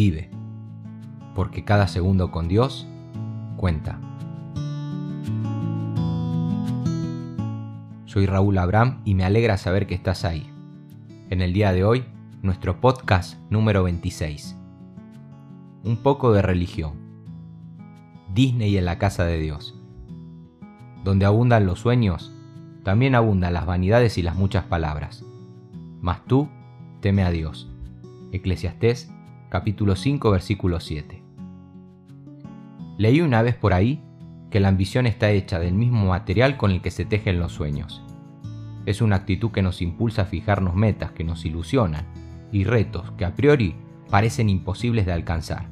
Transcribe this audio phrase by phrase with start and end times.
[0.00, 0.30] vive,
[1.34, 2.88] porque cada segundo con Dios
[3.58, 4.00] cuenta.
[8.06, 10.50] Soy Raúl Abraham y me alegra saber que estás ahí.
[11.28, 12.06] En el día de hoy,
[12.40, 14.56] nuestro podcast número 26.
[15.84, 16.94] Un poco de religión.
[18.32, 19.78] Disney en la casa de Dios.
[21.04, 22.32] Donde abundan los sueños,
[22.84, 25.26] también abundan las vanidades y las muchas palabras.
[26.00, 26.48] Mas tú
[27.02, 27.70] teme a Dios.
[28.32, 29.12] Eclesiastés
[29.50, 31.24] capítulo 5 versículo 7.
[32.98, 34.00] Leí una vez por ahí
[34.48, 38.00] que la ambición está hecha del mismo material con el que se tejen los sueños.
[38.86, 42.06] Es una actitud que nos impulsa a fijarnos metas que nos ilusionan
[42.52, 43.74] y retos que a priori
[44.08, 45.66] parecen imposibles de alcanzar.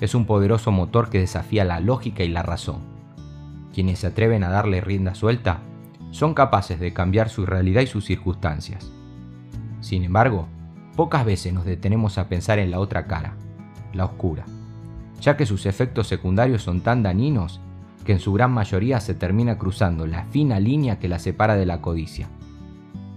[0.00, 2.78] Es un poderoso motor que desafía la lógica y la razón.
[3.72, 5.62] Quienes se atreven a darle rienda suelta
[6.12, 8.92] son capaces de cambiar su realidad y sus circunstancias.
[9.80, 10.46] Sin embargo,
[10.96, 13.34] pocas veces nos detenemos a pensar en la otra cara,
[13.92, 14.44] la oscura,
[15.20, 17.60] ya que sus efectos secundarios son tan dañinos
[18.04, 21.66] que en su gran mayoría se termina cruzando la fina línea que la separa de
[21.66, 22.28] la codicia.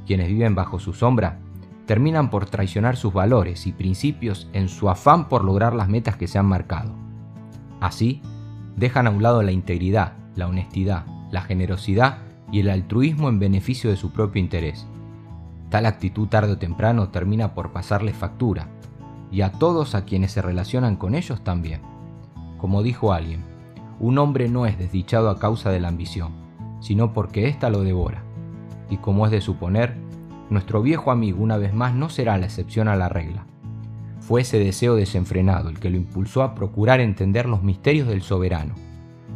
[0.06, 1.40] Quienes viven bajo su sombra
[1.86, 6.28] terminan por traicionar sus valores y principios en su afán por lograr las metas que
[6.28, 6.96] se han marcado.
[7.80, 8.22] Así,
[8.76, 12.20] dejan a un lado la integridad, la honestidad, la generosidad
[12.52, 14.88] y el altruismo en beneficio de su propio interés.
[15.70, 18.68] Tal actitud tarde o temprano termina por pasarles factura,
[19.32, 21.82] y a todos a quienes se relacionan con ellos también.
[22.58, 23.44] Como dijo alguien,
[24.00, 26.32] un hombre no es desdichado a causa de la ambición,
[26.80, 28.24] sino porque ésta lo devora.
[28.90, 29.96] Y como es de suponer,
[30.50, 33.46] nuestro viejo amigo una vez más no será la excepción a la regla.
[34.22, 38.76] Fue ese deseo desenfrenado el que lo impulsó a procurar entender los misterios del soberano,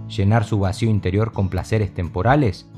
[0.07, 2.69] llenar su vacío interior con placeres temporales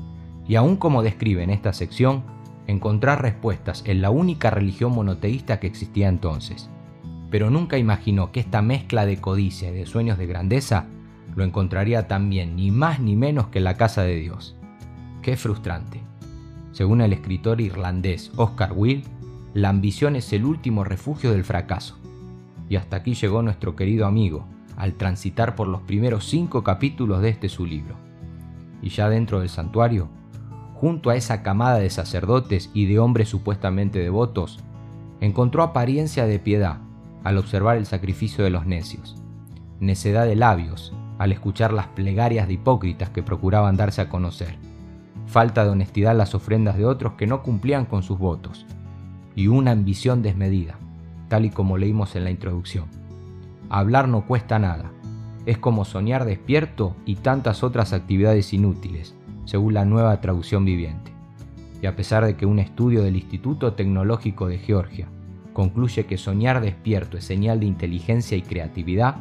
[0.46, 2.22] y aún como describe en esta sección,
[2.66, 6.70] encontrar respuestas en la única religión monoteísta que existía entonces.
[7.30, 10.86] Pero nunca imaginó que esta mezcla de codicia y de sueños de grandeza
[11.34, 14.56] lo encontraría también ni más ni menos que en la casa de Dios.
[15.22, 16.00] Qué frustrante.
[16.72, 19.08] Según el escritor irlandés Oscar Wilde,
[19.54, 21.98] la ambición es el último refugio del fracaso.
[22.68, 27.28] Y hasta aquí llegó nuestro querido amigo, al transitar por los primeros cinco capítulos de
[27.28, 27.94] este su libro.
[28.82, 30.08] Y ya dentro del santuario,
[30.84, 34.58] junto a esa camada de sacerdotes y de hombres supuestamente devotos,
[35.22, 36.76] encontró apariencia de piedad
[37.22, 39.16] al observar el sacrificio de los necios,
[39.80, 44.58] necedad de labios al escuchar las plegarias de hipócritas que procuraban darse a conocer,
[45.26, 48.66] falta de honestidad las ofrendas de otros que no cumplían con sus votos,
[49.34, 50.74] y una ambición desmedida,
[51.28, 52.88] tal y como leímos en la introducción.
[53.70, 54.92] Hablar no cuesta nada,
[55.46, 61.12] es como soñar despierto y tantas otras actividades inútiles, según la nueva traducción viviente.
[61.82, 65.08] Y a pesar de que un estudio del Instituto Tecnológico de Georgia
[65.52, 69.16] concluye que soñar despierto es señal de inteligencia y creatividad,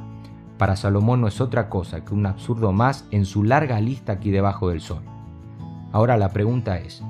[0.57, 4.31] para Salomón no es otra cosa que un absurdo más en su larga lista aquí
[4.31, 5.03] debajo del sol.
[5.91, 7.03] Ahora la pregunta es,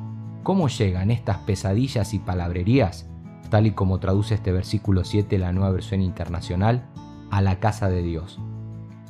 [0.44, 3.08] ¿cómo llegan estas pesadillas y palabrerías,
[3.50, 6.86] tal y como traduce este versículo 7 la nueva versión internacional,
[7.32, 8.40] a la casa de Dios?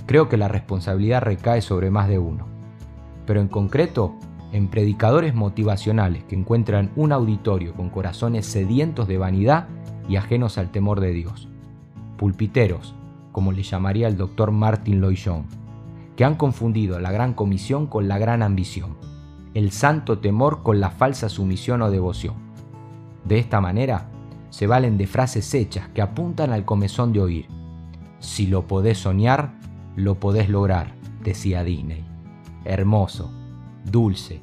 [0.05, 2.52] Creo que la responsabilidad recae sobre más de uno,
[3.25, 4.15] pero en concreto
[4.51, 9.67] en predicadores motivacionales que encuentran un auditorio con corazones sedientos de vanidad
[10.07, 11.47] y ajenos al temor de Dios,
[12.17, 12.95] pulpiteros,
[13.31, 15.57] como le llamaría el doctor Martin Lloyd Jones,
[16.15, 18.95] que han confundido la gran comisión con la gran ambición
[19.53, 22.35] el santo temor con la falsa sumisión o devoción.
[23.23, 24.09] De esta manera,
[24.49, 27.47] se valen de frases hechas que apuntan al comezón de oír.
[28.19, 29.53] Si lo podés soñar,
[29.95, 32.12] lo podés lograr, decía Disney.
[32.65, 33.31] Hermoso,
[33.85, 34.41] dulce,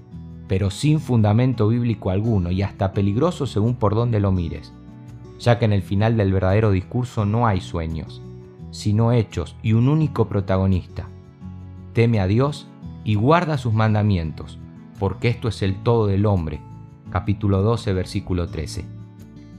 [0.49, 4.73] pero sin fundamento bíblico alguno y hasta peligroso según por donde lo mires,
[5.39, 8.21] ya que en el final del verdadero discurso no hay sueños,
[8.71, 11.07] sino hechos y un único protagonista.
[11.93, 12.69] Teme a Dios
[13.05, 14.59] y guarda sus mandamientos,
[14.99, 16.61] porque esto es el todo del hombre.
[17.11, 18.85] Capítulo 12, versículo 13.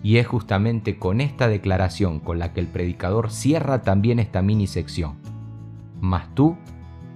[0.03, 4.67] Y es justamente con esta declaración con la que el predicador cierra también esta mini
[4.67, 5.15] sección.
[5.99, 6.57] Mas tú,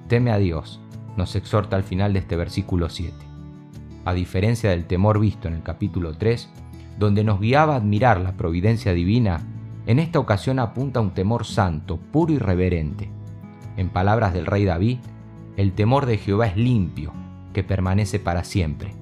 [0.07, 0.81] teme a Dios,
[1.17, 3.13] nos exhorta al final de este versículo 7.
[4.05, 6.49] A diferencia del temor visto en el capítulo 3,
[6.99, 9.41] donde nos guiaba a admirar la providencia divina,
[9.87, 13.09] en esta ocasión apunta un temor santo, puro y reverente.
[13.77, 14.99] En palabras del rey David,
[15.57, 17.13] el temor de Jehová es limpio,
[17.53, 18.93] que permanece para siempre.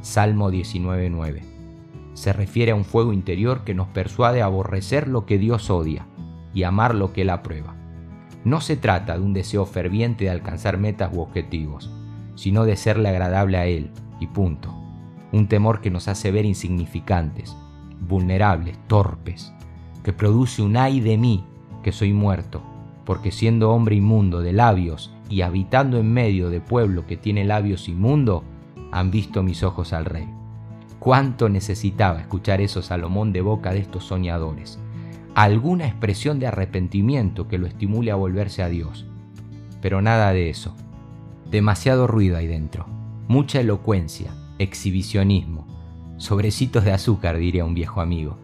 [0.00, 1.42] Salmo 19.9.
[2.14, 6.06] Se refiere a un fuego interior que nos persuade a aborrecer lo que Dios odia
[6.52, 7.74] y amar lo que Él aprueba.
[8.44, 11.90] No se trata de un deseo ferviente de alcanzar metas u objetivos,
[12.34, 13.90] sino de serle agradable a Él,
[14.20, 14.74] y punto.
[15.32, 17.56] Un temor que nos hace ver insignificantes,
[18.00, 19.52] vulnerables, torpes,
[20.02, 21.44] que produce un ay de mí
[21.82, 22.62] que soy muerto,
[23.04, 27.88] porque siendo hombre inmundo de labios y habitando en medio de pueblo que tiene labios
[27.88, 28.44] inmundo,
[28.90, 30.28] han visto mis ojos al rey.
[30.98, 34.78] Cuánto necesitaba escuchar eso Salomón de boca de estos soñadores.
[35.34, 39.06] Alguna expresión de arrepentimiento que lo estimule a volverse a Dios.
[39.80, 40.76] Pero nada de eso.
[41.50, 42.86] Demasiado ruido ahí dentro.
[43.28, 45.66] Mucha elocuencia, exhibicionismo.
[46.18, 48.36] Sobrecitos de azúcar, diría un viejo amigo.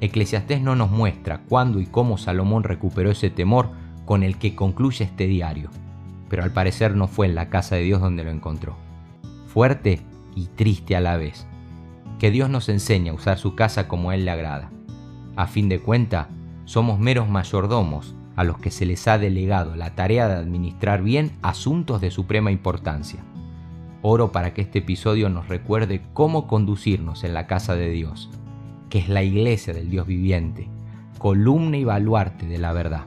[0.00, 3.70] Eclesiastés no nos muestra cuándo y cómo Salomón recuperó ese temor
[4.06, 5.68] con el que concluye este diario,
[6.30, 8.76] pero al parecer no fue en la casa de Dios donde lo encontró.
[9.46, 10.00] Fuerte
[10.34, 11.46] y triste a la vez.
[12.18, 14.70] Que Dios nos enseñe a usar su casa como Él le agrada.
[15.36, 16.28] A fin de cuenta,
[16.64, 21.32] somos meros mayordomos a los que se les ha delegado la tarea de administrar bien
[21.42, 23.20] asuntos de suprema importancia.
[24.02, 28.30] Oro para que este episodio nos recuerde cómo conducirnos en la casa de Dios
[28.88, 30.68] que es la iglesia del Dios viviente,
[31.18, 33.06] columna y baluarte de la verdad,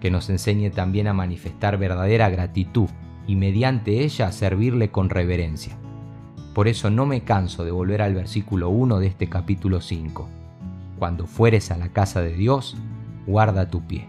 [0.00, 2.88] que nos enseñe también a manifestar verdadera gratitud
[3.26, 5.76] y mediante ella a servirle con reverencia.
[6.54, 10.28] Por eso no me canso de volver al versículo 1 de este capítulo 5.
[10.98, 12.76] Cuando fueres a la casa de Dios,
[13.26, 14.08] guarda tu pie.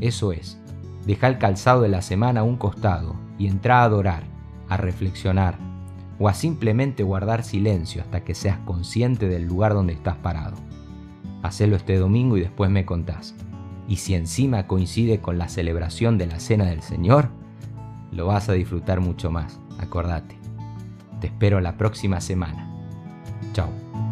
[0.00, 0.58] Eso es,
[1.06, 4.24] deja el calzado de la semana a un costado y entra a adorar,
[4.68, 5.58] a reflexionar,
[6.18, 10.56] o a simplemente guardar silencio hasta que seas consciente del lugar donde estás parado.
[11.42, 13.34] Hacelo este domingo y después me contás.
[13.88, 17.28] Y si encima coincide con la celebración de la Cena del Señor,
[18.12, 20.38] lo vas a disfrutar mucho más, acordate.
[21.20, 22.70] Te espero la próxima semana.
[23.52, 24.03] Chao.